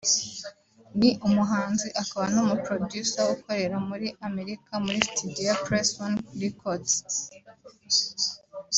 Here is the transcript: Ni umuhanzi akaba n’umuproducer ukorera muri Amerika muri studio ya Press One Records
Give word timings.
Ni 0.99 1.09
umuhanzi 1.27 1.87
akaba 2.01 2.25
n’umuproducer 2.33 3.25
ukorera 3.35 3.77
muri 3.89 4.07
Amerika 4.27 4.71
muri 4.83 4.99
studio 5.07 5.41
ya 5.49 5.57
Press 5.65 5.87
One 6.05 6.17
Records 6.41 6.93